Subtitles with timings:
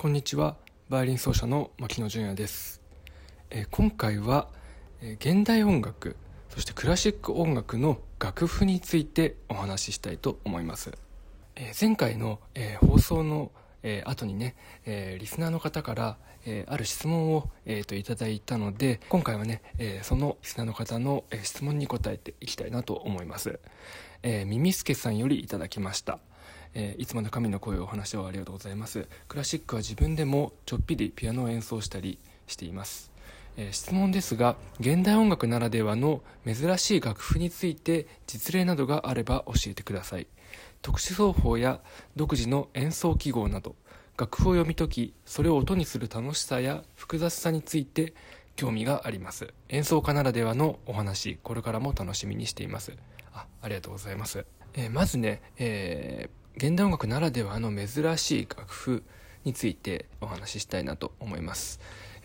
[0.00, 0.56] こんにちは。
[0.88, 2.80] バイオリン奏者の牧野純也です、
[3.50, 4.48] えー、今回は、
[5.02, 6.16] えー、現代音楽
[6.48, 10.92] そしてクラシック音楽の楽譜についてお話ししたいと思います、
[11.54, 13.52] えー、前回の、え放送の、
[13.82, 14.56] え後にね、
[14.86, 23.60] えリスナーの方から、えある質問を、えーと、いただいたので今回はね、えそのリスナーの方の、え質問に答えていきたいなと思います、
[24.22, 26.20] えー、耳助さんよりいただきました。
[26.74, 29.08] えー、いつもの神の声をお話をありがとうございます。
[29.28, 33.12] クラシックは自分でもちょっぴりピアノを演奏したりしています、
[33.56, 40.26] えー、質問ですが現代音楽ならではの珍しい楽譜について実例などがあれば教えてください。
[40.82, 41.80] 特殊奏法や
[42.16, 43.76] 独自の演奏記号など
[44.16, 48.14] 楽譜を読み解きそれを音にする楽しさや複雑さについて
[48.56, 49.52] 興味があります。
[49.68, 52.92] 演奏家ならではのお話これからも楽しみにしています。
[53.32, 59.02] あありがとうございます、えー、まずね、えー現代音楽ならではの珍しい楽譜
[59.44, 61.80] についてお話ししたいなと思います。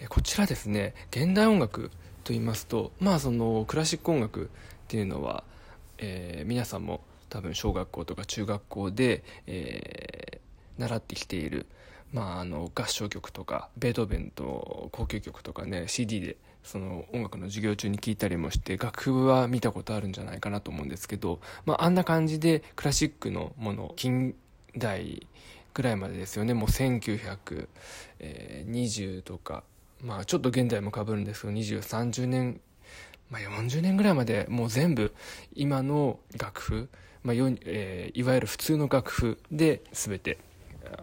[0.09, 1.89] こちらですね現代音楽
[2.23, 4.47] と言いますとまあそのクラシック音楽っ
[4.87, 5.43] ていうのは、
[5.97, 11.65] えー、皆さんも多分小学校とか中学校で、えー、習ってきている、
[12.11, 24.35] まあ、あの合唱曲とかベートーベンと交響曲とかね CD でその音楽の授業中に聞いたりもして楽譜は見たことあるんじゃないかなと思うんですけど、まあ、あんな感じでクラシックのもの近
[24.75, 25.27] 代
[25.73, 26.53] ぐらいまでですよね。
[26.53, 29.63] もう1920とか
[30.02, 32.59] まあちょっと現代もかぶるんですけど2030年
[33.29, 35.13] まあ、40年ぐらいまでもう全部
[35.55, 36.89] 今の楽譜、
[37.23, 40.38] まあえー、いわゆる普通の楽譜で全て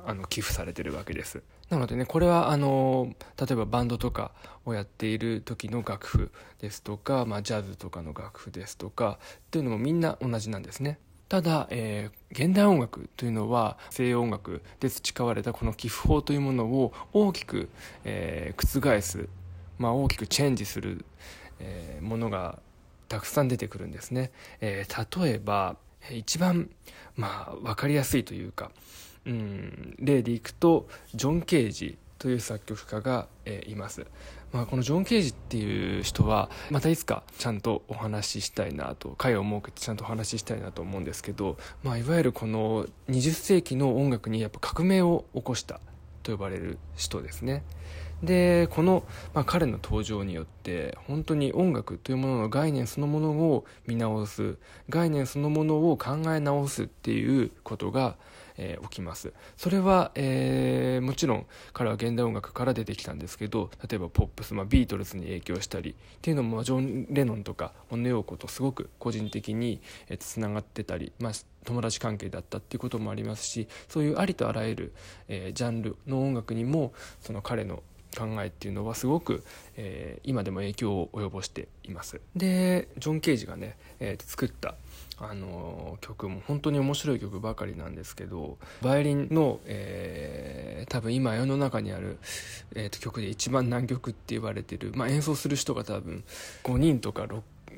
[0.07, 1.43] あの寄付されてるわけです。
[1.71, 4.33] なのでねこれはあの例えばバンドとか
[4.65, 10.99] をやっている時の楽譜ですとか、まあ、ジャズとかの楽譜ですとかっていうのもみんな同じなんですね。
[11.29, 17.71] ただ、えー、現代音楽というのは西洋音楽で培われたこの寄付法というものを大きく、
[18.05, 19.31] えー、覆す、
[19.79, 21.07] まあ、大きくチェンジする、
[21.59, 22.59] えー、ものが
[23.09, 25.77] たくさん出てくるんですね、えー、例えば
[26.11, 26.69] 一番、
[27.17, 28.71] まあ、分かりやすいというか
[29.27, 34.07] うん、例でいくとジョン・ケージという作曲家が、え、います、
[34.53, 45.81] まあ、このジョン・ケージっていう人はまたいつかちゃんとお話ししたいなと会を設けてちゃんとお話ししたいなと思うんですけど、まあ、いわゆるこの20世紀の音楽にやっぱ革命を起こした
[46.23, 47.65] と呼ばれる人ですね。
[48.23, 49.03] でこの、
[49.35, 54.59] まあ、彼の登場によって本当に音楽というものの概念そのものを見直す
[54.89, 58.17] 概念そのものを考え直すっていうことが
[58.57, 59.33] えー、起きます。
[59.57, 69.81] それは、えー、もちろん彼は現代音楽から出てきたんですけど例えばポップス、まあ、ビートルズに影響したりっていうのもジョン・レノンとかオネオーコとすごく個人的に
[70.19, 71.33] つな、がってたり、まあ、
[71.65, 74.93] 友達関係だったっていうこともありますしそういうありとあらゆる、
[75.29, 77.83] えー、ジャンルの音楽にもその彼の
[78.17, 79.45] 考えっていうのはすごく、
[79.77, 82.21] えー、今でも影響を及ぼしています。
[82.37, 84.75] でジョン・ケージがね、えー、作った
[85.19, 92.19] あの曲も本当に面白い曲ばかりなんですけどバイオリンの、えー、多分今世の中にある、
[92.75, 96.25] えー、と曲で一番難曲って言われてる、まあ、演奏する人が多分
[96.65, 97.27] 5人とか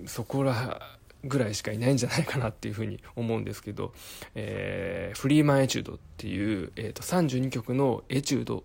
[0.06, 0.80] そこら
[1.24, 3.92] ぐらいしかいないんじゃないかなっていうふうに思うんですけど、
[4.34, 8.64] えー、フリーマンエチュードっていう、えー、と32曲のエチュード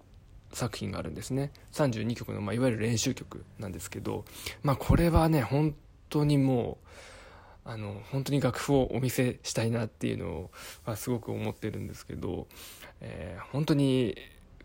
[0.52, 1.52] 作品があるんですね。
[1.74, 4.26] 32曲の、まあ、いわゆる練習曲なんですけど、
[4.64, 5.76] まあ、これはね本
[6.10, 6.78] 当にも
[7.66, 10.50] うあの本当に楽譜をお見せしたいなっていうの
[10.86, 12.48] はすごく思ってるんですけど、
[13.02, 14.16] えー、本当に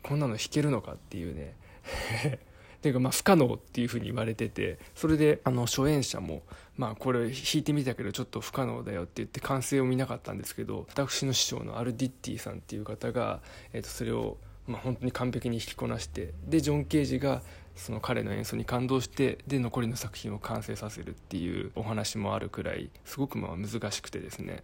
[0.02, 1.54] こんなの弾けるのかっていうね。
[2.84, 6.42] ていうかまあ不可能っていうふうに言われててそれであの初演者も
[6.76, 13.40] まあこれ弾いてみたけどちょっと不可能だよって言って完成を見なかったんですけど私の師匠のアルディッティさんっていう方が、
[13.72, 14.36] えー、とそれを
[14.66, 17.42] まあ本当に完璧に弾きこなしてでジョン・ケージが
[17.74, 24.62] その彼の演奏に感動してで残りの作品を完成させるっていうお話もあるくらいすごくまあ難しくてですね、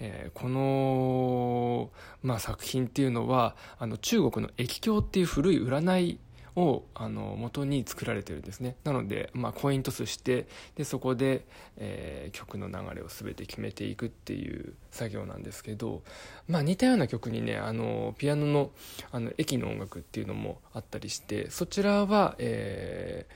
[0.00, 1.90] えー、この、
[2.22, 6.18] まあ、作品っていうのはあの中国の易経っていう古い占い
[6.56, 8.76] をあの元に作られてるんですね。
[8.84, 11.44] なので、まあ、コイントスしてでそこで、
[11.76, 16.02] えー、曲の流れを全て決めていくっていう作業なんですけど、
[16.48, 18.70] まあ、似たような曲にねあのピアノの
[19.12, 23.26] あの駅の音楽っていうのもあったりしてそちらは、え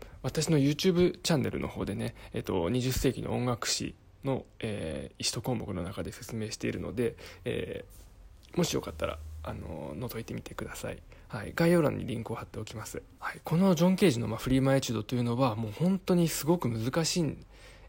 [0.00, 3.94] ー、私の YouTube チャンネルの方でね、えーと、20世紀の音楽史
[4.24, 10.98] の、えー、1項目の中で説明しているので、えー、もしよかったらあの覗いてみてください。
[11.28, 17.36] はい、概要欄にリンクを貼っておきます、はい、このジョン・ケージの、ま、フリーマエチュードというのはもう本当にすごく難しい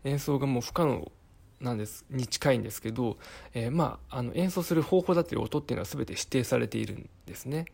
[0.03, 1.11] 演奏がもう不可能
[1.61, 3.17] なんですに近いんですけど、
[3.53, 7.65] えー、まあ、あの演奏する方法だったり音っていうのは全て指定されているんですね、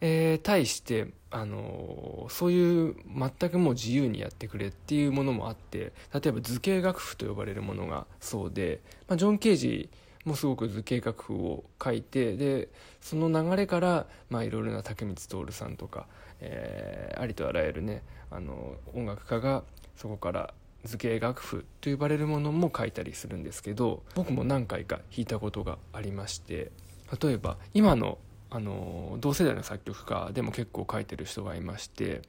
[0.00, 2.96] えー、対してあのそういう
[3.38, 9.88] 全くもう自由にやってくれっていうものもあって例えば図形楽譜と呼ばれるものがそうで、まあ、ジョン・ケージ
[10.24, 12.68] もすごく図形楽譜を書いてで
[13.00, 15.16] その流れからまあいろいろな竹光
[15.46, 16.06] 徹さんとか、
[16.40, 19.64] えー、ありとあらゆるねあの音楽家が
[19.96, 20.54] そこから
[20.84, 26.72] 図形楽譜と呼ばれるものも書いたりするんですけど僕も何回か弾いたことがありまして
[27.22, 28.18] 例えば今の
[28.54, 32.20] あの同世代の作曲家でも結構書いてる人がいまして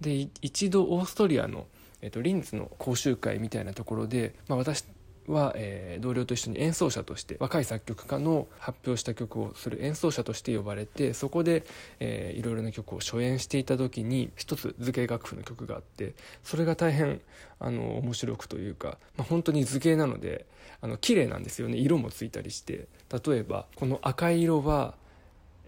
[0.00, 1.66] で一度オーストリアの、
[2.00, 4.86] えっと、リンツの講習会みたいなところで、まあ、私
[5.28, 11.64] は、えー、同僚と一緒に演奏者として若い作曲家の発表した曲をする演奏者として呼ばれてそこで、
[12.00, 17.20] えー、いろいろな曲を初演していた時に一つ図形楽譜の曲があってそれが大変
[17.58, 20.46] あの面白くというか、まあ、本当に図形なので
[20.80, 21.78] あの綺麗なんですよね。
[21.78, 22.86] 色もついたりして
[23.26, 24.94] 例えばこの赤い色は、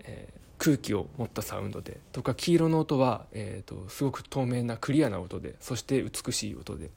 [0.00, 6.90] えー空気を持ったサウンドでとか黄色の音は、えーとすごく透明なクリアな音でそして美しい音で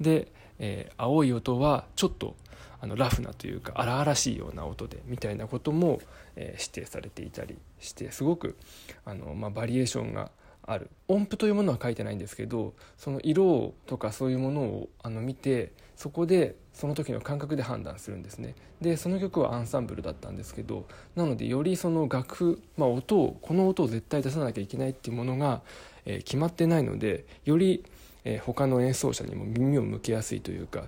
[0.00, 2.36] でえー、青い音はちょっと
[2.80, 6.00] あのラフなというか荒々しいような音でみたいなことも、
[6.36, 8.56] えー、指定されていたりしてすごく
[9.04, 10.30] あの、まあ、バリエーションが
[10.64, 10.88] ある。
[11.08, 18.54] 音符というものは書いてないんですけどその色とかそういうものをあの見てそこでその時の感覚で判断するんですね。
[18.80, 25.62] でその曲はアンサンブルだったんですけどなのでよりその楽譜、まあ、音をこの音を絶対出さなきゃいけないっていうものが、
[26.04, 27.84] えー、決まってないのでより
[28.24, 30.84] えー、他の演奏者にも耳を向けやすいというか、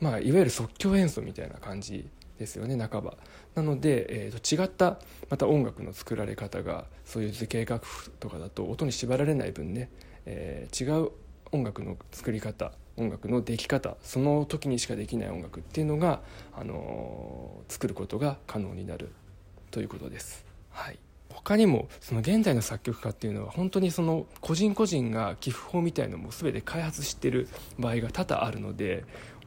[0.00, 2.08] まあ、いわゆる即興演奏みたいな感じ
[2.38, 3.16] ですよね半ば
[3.54, 4.98] なので、えー、と違った
[5.28, 9.90] また音楽の作られ方がそういう図形楽譜とかだと音に縛られない分ね、
[10.24, 11.10] えー、違う
[11.50, 16.20] 音楽の作り方音楽のでき方その時にしかできない音楽っていうのが、
[16.52, 19.12] あのー、作ることが可能になる
[19.70, 20.44] ということです。
[20.70, 20.98] はい
[21.44, 27.48] 他にもその現在の作曲家っていうのは本当にその個人個人が寄付法みたいのも全て開発してる
[27.78, 29.04] 場合が多々あるので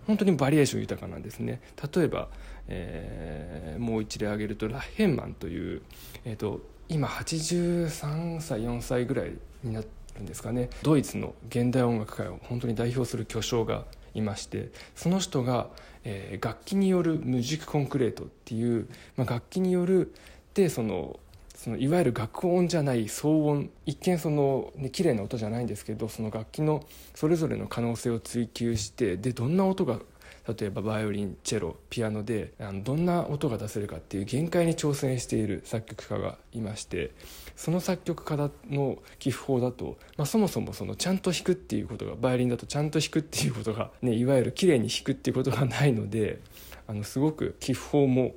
[0.07, 1.61] 本当にバリエーション豊かなんですね。
[1.93, 2.29] 例えば、
[2.67, 5.81] えー、もう一例挙げるとラッヘンマンという、
[6.25, 9.33] えーと、今83歳4歳ぐらい
[9.63, 9.87] になる
[10.21, 10.69] んですかね。
[10.81, 15.69] ドイツの現代音楽界を本当に代表する巨匠がいましてその人が、
[16.03, 20.13] えー、楽器によるムジックコンクレートっていう、まあ、楽器による
[20.53, 21.19] でその
[21.61, 23.69] そのいわゆる楽音じゃない騒音。
[23.85, 29.99] 一見その、ね、綺麗な音じゃないんですけどその楽器のそれぞれの可能性を追求してでどんな音が
[30.47, 37.11] 例えばバイオリンチェロピアノであのどんな音が出せるかっていう限界に挑戦している作曲家がいまして
[37.55, 46.39] その作曲家の寄付法だと、まあ、そもそもそのちゃんと弾くっていうことがバイオリンだとちゃんと弾くっていうことが、ね、いわゆる綺麗に弾くっていうことがないので
[46.87, 48.33] あのすごく寄付法も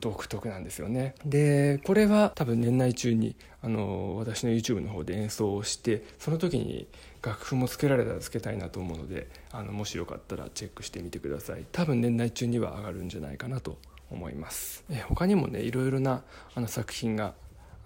[0.00, 1.14] 独特なんですよね。
[1.24, 6.86] でこれは多分年内中にあの私の YouTube の方で演奏をしてその時に
[7.22, 11.64] 楽譜もつけられたらつけたいなと思うのであのもしよかったらチェックしてみてください。
[11.72, 13.78] 多分年内中には上がるんじゃないかなと
[14.10, 14.84] 思います。
[14.90, 16.22] え他にもねいろいろな
[16.54, 17.34] あの作品が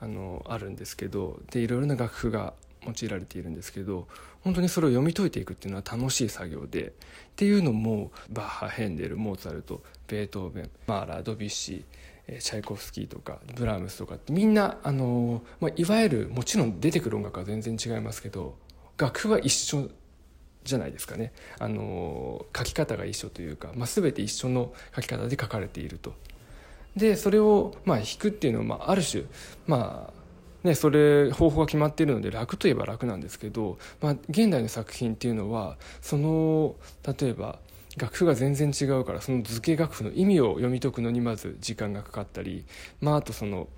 [0.01, 2.55] あのあるんですけどでいろいろな楽譜が
[2.87, 4.09] 用いられているんですけど
[4.43, 6.93] 本当にそれを読み解いていくっていうのは楽しい作業でっ
[7.37, 18.57] ていうのもバッハヘンデルモーツァルトベートーベンマーラードビッシーチャイコフスキーとかブラームスとかってみんなあの、まあ、いわゆるもちろん出てくる音楽は全然違いますけど
[18.99, 19.89] 楽譜は一緒
[20.65, 26.13] じゃないですかねあの書き方が一緒というか、まあ、全て一緒の書き方で書かれていると。
[26.97, 29.25] でそれをまあ弾くっていうのは、まあ、ある種
[29.67, 30.18] まあ
[30.65, 36.75] ね、それ方法が決まっているので楽といえば楽なんですけど、まあ、現代の作品っていうのはその
[37.07, 37.61] 例えば
[37.97, 42.65] 楽譜が全然違うからその図形楽譜の意味を読み解くのにまず時間がかかったり、
[43.01, 43.69] まあ、あとその、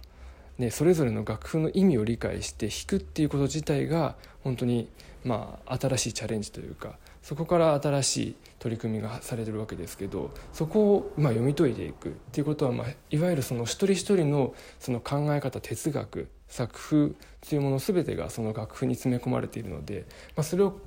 [0.59, 4.89] ね、それぞれの楽譜の意味を理解して弾くっていうこと自体が本当に
[5.25, 17.13] まあ新しいチャレンジというかそこから新しい取り組みがされてるわけですけどそこをまあ読み解いていくっていうことは、まあ、いわゆるその一人一人のその考え方哲学作風
[17.49, 20.05] というもの全てがその楽譜に詰め込まれているので、
[20.37, 20.79] まあ、それを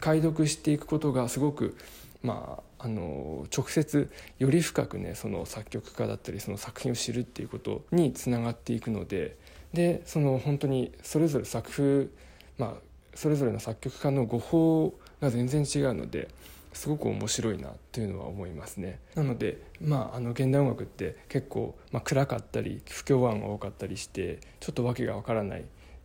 [0.00, 1.76] 解読していくことがすごく、
[2.22, 9.36] まあ、あの直接より深くねその作曲家だったりその作品を知るっていうことにつながっていくので
[9.72, 12.08] でその本当にそれぞれ作風、
[12.58, 12.72] まあ、
[13.14, 16.28] それぞれの作曲家の語法が全然違うので
[16.76, 19.00] すごく面白いなというのは思いますね。
[19.14, 25.64] なのでまああの現代音楽って結構、まあ、暗かったり不協和音が多かったりしてちょっと訳がわからない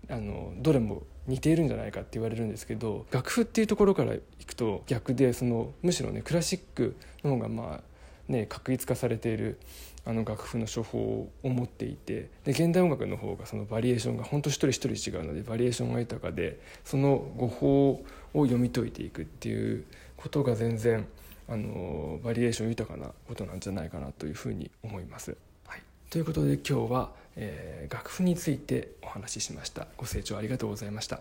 [0.10, 7.92] あのどれも似ているんじゃないかって言われるんですけど楽譜っていうところからいくと逆でそのむしろねクラシックの方がまあ
[8.32, 9.60] ね、確立化されている
[10.06, 19.86] あの楽譜の処方を持っていてで現代音楽の方がそのバリエーションが本当一人一人違うのでバリエーションが豊かでその語法を読み解いていくっていう
[20.22, 21.08] ことが全然
[21.48, 25.36] あのバリエーション豊かなことなんじゃないかなというふうに思います。
[25.68, 29.88] はい、ということで今日は、えー、楽譜についてお話ししました。
[29.98, 31.20] ご清聴ありがとうございました。